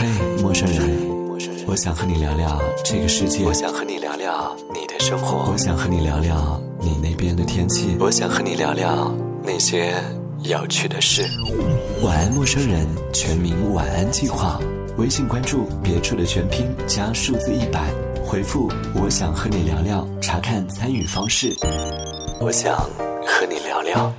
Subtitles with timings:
[0.00, 0.06] 嘿，
[0.40, 0.88] 陌生人，
[1.66, 3.44] 我想和你聊聊这个世界。
[3.44, 5.52] 我想和你聊聊你的生活。
[5.52, 7.98] 我想和你聊聊你那边的天气。
[8.00, 9.92] 我想和你聊聊那些
[10.42, 11.22] 有趣的事。
[12.02, 14.58] 晚安，陌生人，全民晚安计划。
[14.96, 17.92] 微信关注别处的全拼加数字一百，
[18.24, 21.54] 回复我想和你聊聊，查看参与方式。
[22.40, 22.74] 我想
[23.26, 24.10] 和你聊聊。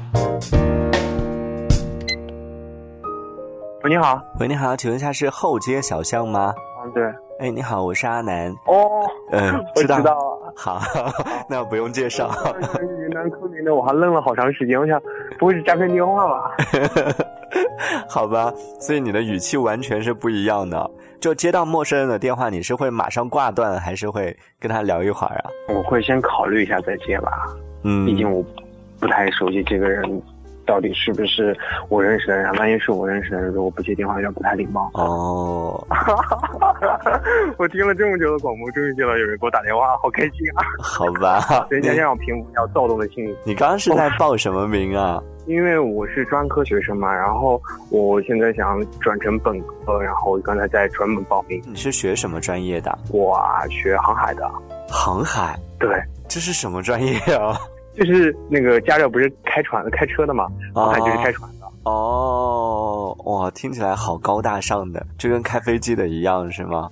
[3.84, 4.22] 喂，你好。
[4.40, 6.54] 喂，你好，请问一下是后街小巷吗？
[6.84, 7.04] 嗯，对。
[7.40, 8.52] 哎，你好，我是阿南。
[8.68, 8.88] 哦，
[9.32, 10.16] 嗯， 我知道。
[10.56, 10.80] 好，
[11.50, 12.30] 那不用介绍。
[12.80, 15.02] 云南昆明的，我还愣了好长时间，我想
[15.40, 16.56] 不会是诈骗电话吧？
[18.08, 20.88] 好吧，所以你的语气完全是不一样的。
[21.20, 25.50] 就接到陌生人的电话，你是会马上挂断，还是会跟他聊一会儿啊？
[25.70, 27.32] 我会先考虑一下再接吧。
[27.84, 28.44] 嗯，毕竟我
[29.00, 30.22] 不太熟悉这个人。
[30.72, 31.54] 到底是不是
[31.90, 32.50] 我认识的人？
[32.54, 34.90] 万一是我认识的人，如果不接电话，有点不太礼貌。
[34.94, 35.86] 哦，
[37.60, 40.64] 我听了这么久的广播，终于接到有人给我打电话，好开心啊！
[40.82, 43.36] 好吧， 人家先让平复一下躁动的心理。
[43.44, 45.22] 你刚刚是在报什么名啊？
[45.46, 51.62] 因为我是专科学生嘛，然后我现在想转成本科，然后刚才在专门报名。
[51.68, 52.98] 你是学什么专业的？
[53.12, 54.50] 我啊，学航海的。
[54.88, 55.60] 航海？
[55.78, 56.02] 对。
[56.30, 57.60] 这是什么专业啊？
[57.94, 61.62] 就是那个加热不是开船的、开车的嘛，航海就是开船的。
[61.84, 66.88] 哦，哇，听起来好高大上的，就跟开飞机的一样，是吗？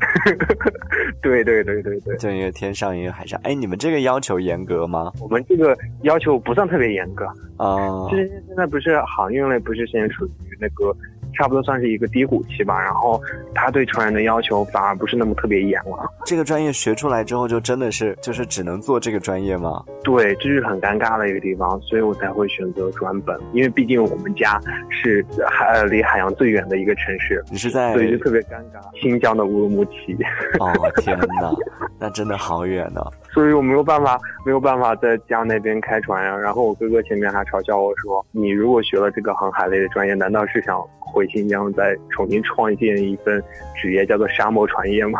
[1.21, 3.39] 对对对对对，就一个天上一个海上。
[3.43, 5.11] 哎，你们这个要求严格吗？
[5.21, 7.25] 我们这个要求不算特别严格
[7.57, 8.07] 啊。
[8.09, 10.95] 其实现在不是航运类，不是现在处于那个。
[11.39, 13.21] 差不多算是一个低谷期吧，然后
[13.55, 16.13] 他对成人的要求反而不是那么特别严了。
[16.25, 19.81] 这个专业学出来之后，就真的是就是只能做这个专业吗？
[20.03, 27.41] 对，这是很尴尬的一个地方，所以我才会选择转本，因为毕竟我们家是海离海洋最远的一个城市。
[27.49, 27.93] 你是在？
[27.93, 29.01] 所以就特别尴尬。
[29.01, 30.17] 新疆的乌鲁木齐。
[30.59, 31.55] 哦天哪，
[31.97, 33.01] 那真的好远呢。
[33.33, 36.35] 所以我没有办法，没有办法在家那边开船呀。
[36.35, 40.79] 然后我哥哥前面还嘲笑我说：“你如果学了这个航海类的专业，难道是想？”
[41.11, 43.41] 回新疆再重新创建一份
[43.75, 45.19] 职业，叫做沙漠船业吗。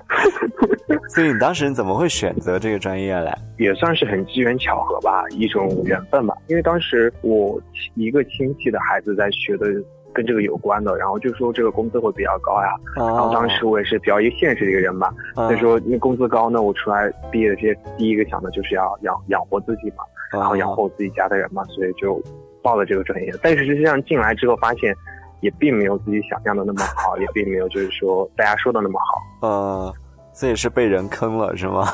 [1.14, 3.30] 所以你当时怎么会选择这个专业嘞？
[3.58, 6.34] 也算是很机缘巧合吧，一种缘分吧。
[6.46, 7.60] 因为当时我
[7.94, 9.66] 一个亲戚的孩子在学的
[10.14, 12.68] 跟这个有关的，然后就说这个工资会比较高呀。
[12.96, 22.22] 然后当时我也是比较一个现实的一个人吧，所以说那工资高，呢我出来毕业的这些第一个想的就是要养养活自己嘛，然后养活自己家的人嘛，所以就。
[22.64, 24.96] 报了这个专业，但是实际上进来之后发现，
[25.42, 29.46] 也并没有自己想象的那么好，也并没有就是说大家说的那么好。
[29.46, 29.94] 呃，
[30.32, 31.86] 这也是被人坑了是吗？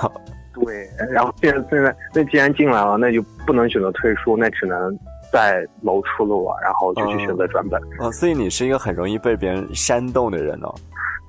[0.54, 4.96] 对，然后现在现在那既然进来了，那就不能选择退出，那只能
[5.32, 7.80] 再谋出路啊，然后就去选择转本。
[7.98, 10.74] 啊，所以你是一个很容易被别人煽动的人哦。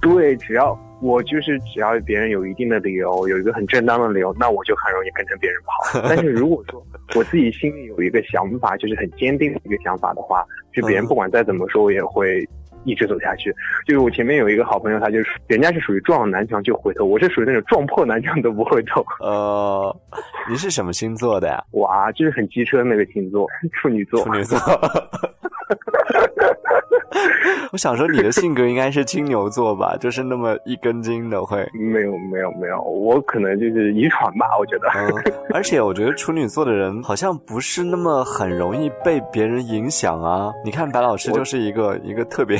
[0.01, 6.01] 对，只要我就是只要别人有一定的理由，有一个很正当的理由，那我就很容易跟着别人跑。
[6.09, 6.83] 但是如果说
[7.15, 12.43] 我自己心里有一个想法，就是很坚定的一个想法的话，就别人不管再怎么说，我也会
[12.83, 13.53] 一直走下去。
[13.87, 19.05] 就是我前面有一个好朋友，他就是人家是属于撞了南墙就回头，我是属于那种撞破南墙都不回头。
[19.19, 19.95] 呃，
[20.49, 21.63] 你是什么星座的呀？
[21.71, 24.23] 我啊，就是很机车那个星座，处女座。
[24.23, 24.57] 处女座。
[27.71, 29.95] 我想说，你的性格应该是金牛座吧？
[29.99, 31.57] 就是那么一根筋的会。
[31.73, 34.89] 没有没有没有，我可能就是遗传吧，我觉得。
[35.53, 40.51] 而且我觉得处女座的人好像不是那么很容易被别人影响啊。
[40.63, 42.57] 你看白老师就是一个一个特别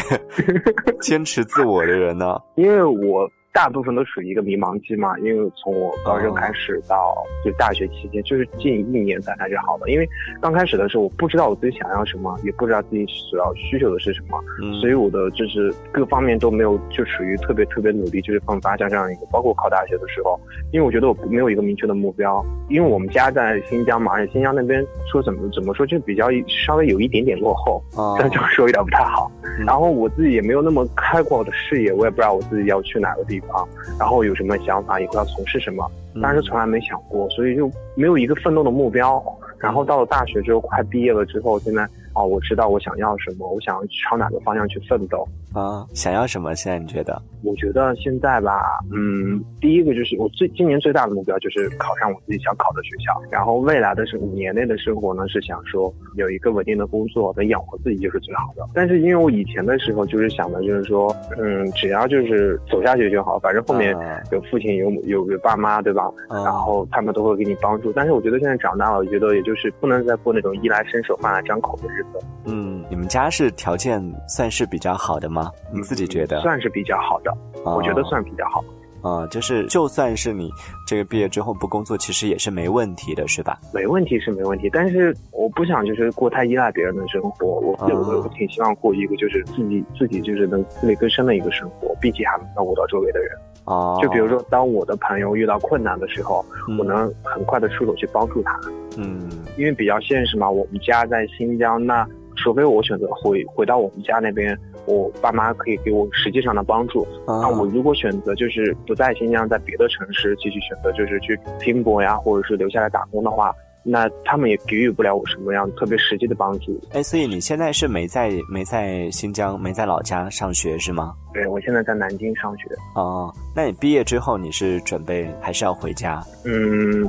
[1.02, 2.40] 坚持自我的人呢。
[2.56, 3.30] 因为我。
[3.54, 9.90] 大部分都属于一个迷茫期嘛，因为从我高中开始到就大学期间，就是近一年才开始好的。
[9.90, 10.08] 因为
[10.42, 14.42] 刚开始的时候，我不知道我自己想要什么，也不知道自己所要需求的是什么，
[14.80, 19.26] 所以我的就是各方面都没有就属于特别特别努力，就是奋发向上一个。
[19.32, 20.40] 包括考大学的时候，
[20.72, 27.84] 因为我觉得我没有一个明确的目标，因为我们家在新疆嘛，而且新疆那边说怎么怎么说就比较稍微有一点点落后，
[28.18, 29.30] 这样就说有点不太好。
[29.66, 33.41] 然后我自己也没有那么开阔的视野，我也不知道我自己要去哪个地。
[33.50, 33.66] 啊，
[34.00, 35.90] 然后有什么想法，以后要从事什么，
[36.22, 39.24] 当时从来没想过，所以就没有一个奋斗的目标。
[39.58, 41.88] 然后到了大学之后，快毕业了之后，现在。
[42.14, 45.86] 哦，我知道我想要什么，我想要朝哪个方向去奋斗啊？
[45.94, 46.56] 想要什么？
[46.56, 47.22] 现在你觉得？
[47.44, 58.64] 我觉得现在吧，嗯，第一个就是我最今年最大的目标就是考上我自己想考的学校，然后未来的是五年内的生活呢，是想说有一个稳定的工作能养活自己就是最好的。
[58.76, 63.98] 但是因为我以前的时候就是想的就是说，嗯，只要就是走下去就好，反正后面
[64.32, 66.04] 有父亲有有有爸妈对吧？
[66.30, 67.92] 然后他们都会给你帮助。
[67.92, 72.24] 但是我觉得现在长大了，我觉得也就是不能再过那种衣来伸手饭来张口的日子。
[72.46, 75.50] 嗯，你们家是条件算是比较好的吗？
[75.72, 76.42] 你自己觉得？
[76.42, 77.34] 算是比较好的，
[77.64, 78.62] 我觉得算比较好。
[79.02, 80.52] 啊，就是就算是你
[80.86, 83.58] 这个毕业之后不工作，其实也是没问题的，是吧？
[83.74, 93.32] 没问题是没问题，但是我不想就是过太依赖别人的生活，我我我挺希望过一个就是自己自己就是能自力更生的一个生活，并且还能照顾到周围的人。
[93.64, 96.44] 哦，就比如说，当我的朋友遇到困难的时候，
[96.78, 98.60] 我能很快的出手去帮助他。
[98.98, 102.06] 嗯，因为比较现实嘛，我们家在新疆，那
[102.42, 104.58] 除非我选择回回到我们家那边。
[104.88, 107.08] 我爸妈可以给我实际上的帮助。
[107.28, 113.54] 那我如果选择就是不在新疆，在别的城市继续选择就是去拼搏呀，或者是留下来打工的话，
[113.84, 116.82] 那他们也给予不了我什么样特别实际的帮助。
[116.94, 121.14] 哎，所以你现在是没在没在新疆，没在老家上学是吗？
[121.32, 122.64] 对，我现在在南京上学。
[122.96, 126.24] 哦，那你毕业之后你是准备还是要回家？
[126.44, 127.08] 嗯。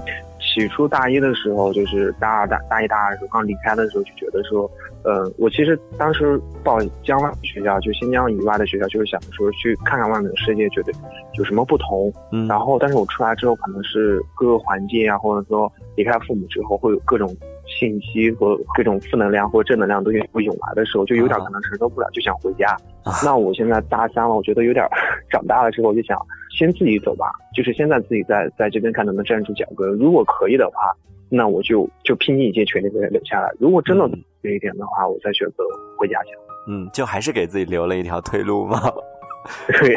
[0.52, 4.70] 起初大一的时候，就是大二、大大一、大二的时候刚离开的时候，就觉得说，
[5.04, 10.93] 呃，我其实当时报江外学校，就新疆以外的学校，就是想说去看看外面的世界，觉得
[11.34, 12.12] 有什么不同。
[12.31, 12.46] 嗯。
[12.46, 17.34] 然后，但是我出来之后，可能是各个环境啊，或者说离开父母之后，会有各种
[17.78, 22.76] 信息和各种负能量或者正能量都会涌来的时候，就有点可能承受不了，就想回家。
[23.24, 24.86] 那我现在大三了，我觉得有点
[25.30, 26.19] 长大了之后，就想
[26.56, 29.88] 先自己走吧，就是现在自己在在这边看能不能站住脚跟。
[29.98, 30.92] 如果可以的话，
[31.28, 33.50] 那我就就拼尽一切全力给留下来。
[33.58, 34.08] 如果真的
[34.42, 35.64] 这一点的话，我再选择
[35.98, 36.30] 回家去。
[36.68, 38.80] 嗯，就还是给自己留了一条退路吗？
[39.80, 39.96] 对，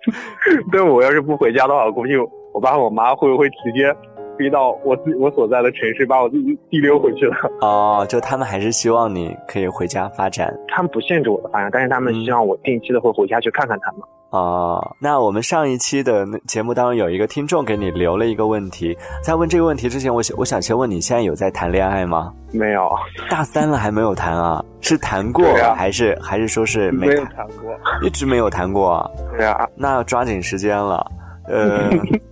[0.72, 2.16] 对我要是不回家的话，我估计
[2.54, 3.94] 我爸我妈会不会直接？
[4.40, 7.36] 飞到我自我所在的城市，把我自己提溜回去了。
[7.60, 10.50] 哦，就他们还是希望你可以回家发展。
[10.68, 14.00] 他们不限制我的发展，但是他们希望我定期的会回家去看看他们。
[14.30, 22.32] 哦，那我们上一期的节目当中有一个听众给你留了一个问题，在问这个问题之前，我想我想先问你，现在有在谈恋爱吗？
[22.50, 22.90] 没有，
[23.28, 24.64] 大三了还没有谈啊？
[24.80, 25.44] 是谈过
[25.76, 27.76] 还是还是说是没谈过？
[28.02, 29.10] 一直没有谈过。
[29.36, 31.04] 对啊，那要抓紧时间了。
[31.46, 31.90] 呃。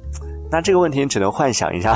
[0.51, 1.95] 那这个问题你只能幻想一下，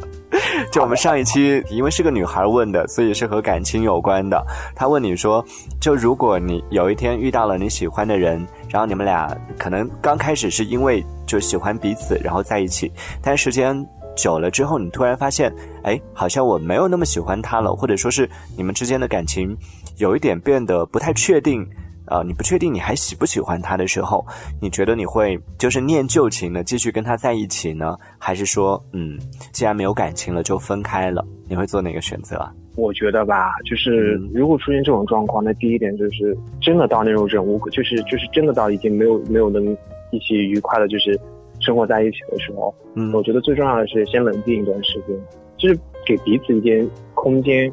[0.70, 4.44] 就我们上一期因为是个女孩问的，所以是和感情有关的。
[4.76, 5.44] 她问你说，
[5.80, 12.92] 就如果你有一天遇到了你喜欢的人，然后你们俩可能刚开始是因为就喜欢彼此，然后在一起，
[13.22, 15.50] 但时间久了之后，你突然发现，
[15.82, 19.56] 哎，好像我没有那么喜欢他了，或者说是你们之间的感情
[19.96, 21.66] 有一点变得不太确定。
[22.10, 24.24] 呃，你不确定你还喜不喜欢他的时候，
[24.60, 29.18] 你觉得你会就是念旧情的继续跟他在一起呢，还是说，嗯，
[29.52, 31.24] 既然没有感情了就分开了？
[31.48, 32.46] 你会做哪个选择？
[32.76, 39.64] 我觉得吧，就是如果出现这种状况，那第一点就是真的到那种忍无可，就是就是真的到已经没有没有能
[40.10, 41.18] 一起愉快的，就是
[41.60, 45.16] 生活在一起的时候，嗯，我觉得最重要的是先冷静一段时间，
[45.56, 47.72] 就是给彼此一点空间，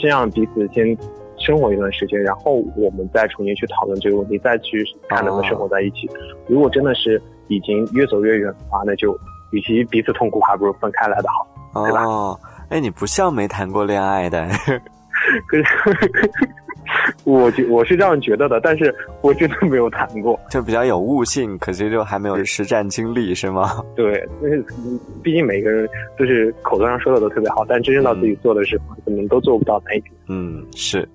[0.00, 0.96] 先让彼此先。
[1.44, 6.08] 生活一段时间，然后我们再重新去讨论这个问题，再去看能不能生活在一起。
[6.48, 9.12] 如果真的是已经越走越远的话，那就
[9.50, 11.28] 与其彼此痛苦，还不如分开来的
[11.72, 12.02] 好，对吧？
[12.04, 14.48] 哦，哎，你不像没谈过恋爱的。
[15.46, 15.64] 可是。
[17.24, 23.82] 我觉我是这样觉得的，但是我真的没有谈过，就比较有悟性，可惜就还没有实战经历，是吗？
[23.96, 24.62] 对，因为
[25.22, 30.12] 毕竟每个人都是口头上说的都特别好，但真正到自己做的时候，可能都做不到那一点。
[30.28, 31.06] 嗯，是，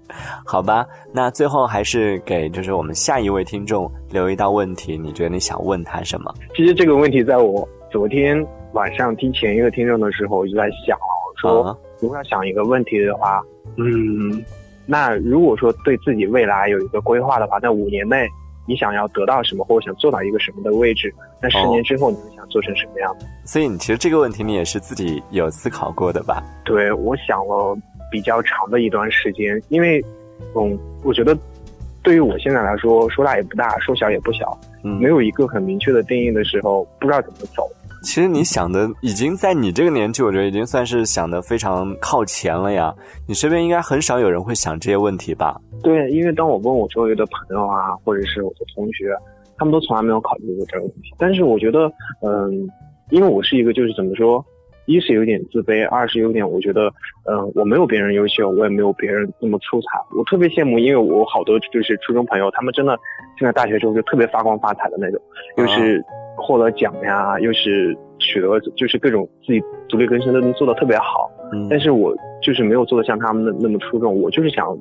[0.45, 0.85] 好吧。
[1.11, 6.33] 那最后还是给就是我们下一位听众留一道问题，你觉得你想问他什么？
[6.55, 13.41] 其实这个问题在我昨天晚上听前一个听众的时候，我就在想我说如果要想一个问题的话，
[13.77, 14.43] 嗯。
[14.89, 18.27] 那如果说对自己未来有一个规划的话，在五年内
[18.67, 21.13] 你想要得到什么，或者想做到一个什么的位置？
[21.39, 23.27] 那十年之后你想做成什么样子？
[23.45, 26.43] 所以你其实这个问题你也是自己有思考过的吧？
[26.65, 27.77] 对，我想了
[28.11, 30.03] 比较长的一段时间，因为，
[30.55, 31.37] 嗯，我觉得
[32.01, 37.69] 对于我现在来说，说大也不大，说小也不小，嗯没有一个很明确的定义的时候，不知道怎么走。
[38.01, 42.93] 其实你想的已经在你这个年纪，我觉得已经算是想的非常靠前了呀。
[43.27, 45.59] 你身边应该很少有人会想这些问题吧？
[45.83, 49.13] 对，因为当我问我周围的朋友啊，或者是我的同学，
[49.57, 51.13] 他们都从来没有考虑过这个问题。
[51.17, 51.91] 但是我觉得，
[52.21, 52.69] 嗯，
[53.09, 54.43] 因为我是一个就是怎么说，
[54.85, 56.87] 一是有点自卑，二是有点我觉得，
[57.29, 59.87] 嗯，我没有别人优秀，我也没有别人那么出彩。
[60.17, 62.97] 我特别羡慕，因为我好多就是初中朋友，他们真的
[63.37, 65.21] 进了大学之后就特别发光发财的那种，
[65.57, 66.01] 又是。
[66.39, 71.29] 获得奖呀，又是取得，就是各种自己独立更生都能做的特别好。
[71.51, 74.21] 嗯，但是我就是没有做的像他们那那么出众。
[74.21, 74.77] 我就是想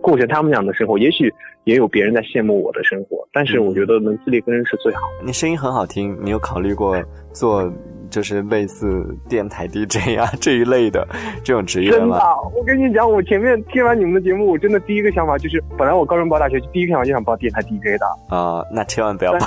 [0.00, 0.98] 过着他们那样的生活。
[0.98, 1.32] 也许
[1.64, 5.00] 也有别人在羡慕我的生活，但是我觉得能自力更生是最好。
[5.24, 6.96] 你声音很好听，你有考虑过
[7.32, 7.70] 做
[8.10, 11.06] 就是类似电台 DJ 啊这一类的
[11.44, 12.18] 这种职业真的吗？，
[12.56, 18.36] 我跟你讲，我前面听完你们的节目，我真的第一个想法就是，本来我高中报大学，第一个想法就想报电台 DJ 的。
[18.36, 19.38] 啊、那千万不要报，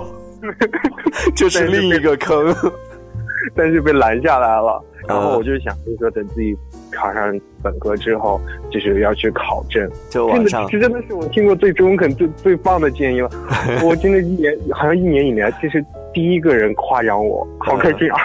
[1.36, 2.54] 这是另一个坑。
[3.56, 4.82] 但是被拦下来了。
[5.08, 6.54] 然嗯后我就想，就是说等自己
[6.92, 8.38] 考上本科之后，
[8.70, 9.82] 就是要去考证。
[9.82, 13.30] 真的，就网上这真的是我听过最中肯、最最棒的建议了。
[13.82, 15.82] 我真的一年，好像一年以来，这是
[16.12, 18.18] 第一个人夸奖我，好开心啊！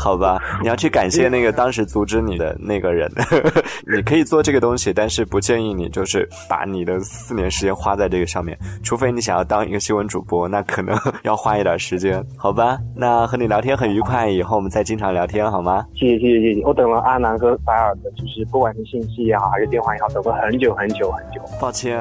[0.00, 3.10] 好吧，你要去感谢那个当时阻止你的那个人。
[3.94, 12.78] 你可以做这个东西，但是不建议你就是把你的四年时间花在这个上面，除非你想要当一个新闻主播，那可能要花一点时间，好吧？
[12.96, 15.84] 那和你聊天很愉快，以后我们再经常聊天好吗？
[15.94, 21.40] 谢谢谢谢谢谢，我等了阿南和白尔的，就是不管是信息也好，还是电话也好，等了很久很久很久。
[21.60, 21.98] 抱歉，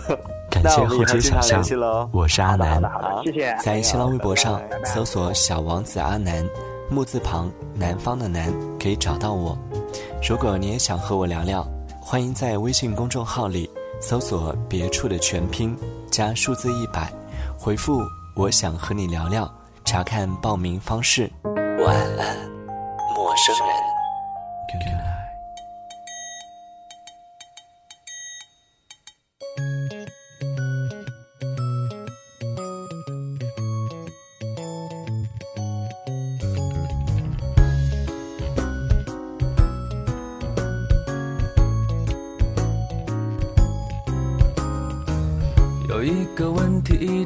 [0.50, 2.10] 感谢后那我们以后知想象经常联系，喽。
[2.12, 2.88] 我是阿好南的。
[2.88, 3.56] 好的，谢谢。
[3.60, 6.44] 在新浪微博上搜索“小王子阿南”，
[6.88, 9.58] 木字旁南方的南，可以找到我。
[10.26, 11.66] 如果你也想和我聊聊，
[12.00, 13.68] 欢迎在微信公众号里
[14.00, 15.76] 搜索“别处”的全拼
[16.10, 17.12] 加数字一百，
[17.58, 18.00] 回复
[18.36, 19.52] “我想和你聊聊”，
[19.84, 21.30] 查看报名方式。
[21.44, 22.36] 晚安，
[23.14, 23.95] 陌生人。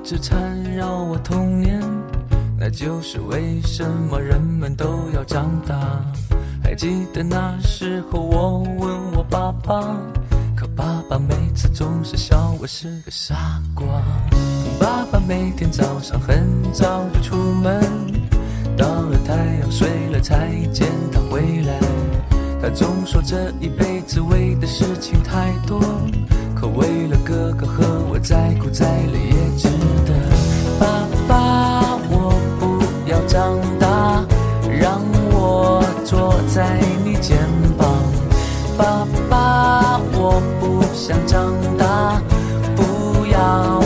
[0.00, 1.78] 一直缠绕我童年，
[2.58, 5.76] 那就是为什么人们都要长大？
[6.64, 9.94] 还记得那时候我问我爸爸，
[10.56, 13.86] 可爸爸每次总是笑我是个傻瓜。
[14.80, 17.82] 爸爸每天早上很早就出门，
[18.78, 21.78] 到了太阳睡了才见他回来。
[22.62, 25.78] 他总说这一辈子为的事情太多，
[26.60, 29.66] 可为了哥哥和我再苦再累也值
[30.04, 30.12] 得。
[30.78, 34.22] 爸爸，我不要长大，
[34.68, 35.00] 让
[35.32, 37.38] 我坐在你肩
[37.78, 37.88] 膀。
[38.76, 42.20] 爸爸，我不想长大，
[42.76, 43.80] 不要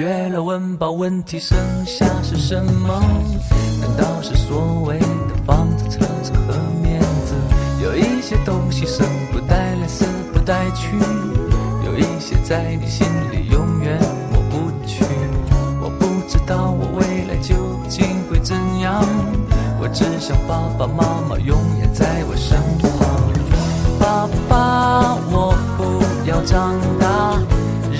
[0.00, 3.02] 决了温饱问题，剩下是什么？
[3.82, 7.34] 难道是所谓的房子、车子和面子？
[7.82, 10.96] 有一些东西生不带来，死不带去，
[11.84, 14.00] 有一些在你心里永远
[14.32, 15.04] 抹不去。
[15.82, 17.54] 我不知道我未来究
[17.86, 19.04] 竟会怎样，
[19.82, 23.06] 我只想爸爸妈妈永远在我身旁。
[23.98, 27.38] 爸爸，我不要长大，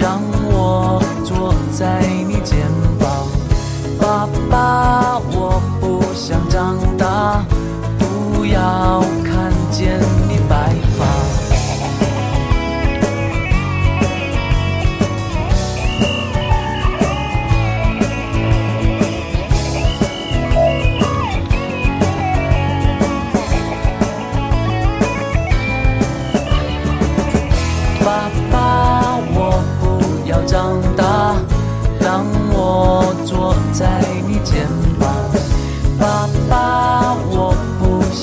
[0.00, 0.18] 让
[0.50, 0.98] 我
[1.72, 2.58] 在你肩
[2.98, 3.26] 膀。
[4.00, 7.44] 爸爸，我不想长大，
[7.98, 11.04] 不要看见你白发。
[28.02, 28.39] 爸爸，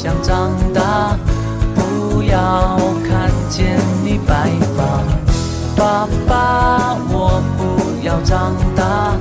[0.07, 1.17] 想长大，
[1.75, 5.03] 不要看见你白发。
[5.75, 9.17] 爸爸，我不要长大，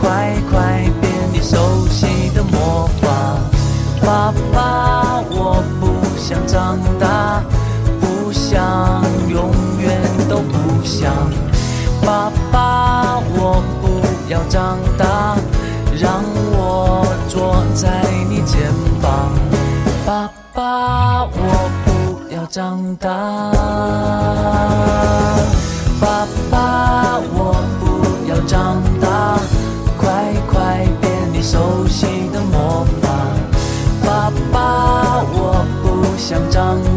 [0.00, 3.36] 快快变你熟悉的魔法。
[4.00, 7.42] 爸爸，我不想长大，
[8.00, 9.50] 不想，永
[9.82, 11.12] 远都不想。
[12.06, 15.36] 爸爸，我不要长大，
[16.00, 18.02] 让我坐在
[22.52, 23.08] 长大，
[25.98, 29.38] 爸爸，我不要长大，
[29.96, 33.08] 快快变你熟悉的魔法，
[34.04, 36.91] 爸爸，我不想长大。